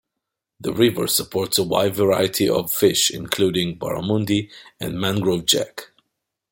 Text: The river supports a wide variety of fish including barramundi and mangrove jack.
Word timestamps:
The 0.59 0.73
river 0.73 1.05
supports 1.05 1.59
a 1.59 1.63
wide 1.63 1.93
variety 1.93 2.49
of 2.49 2.73
fish 2.73 3.11
including 3.11 3.77
barramundi 3.77 4.49
and 4.79 4.99
mangrove 4.99 5.45
jack. 5.45 5.91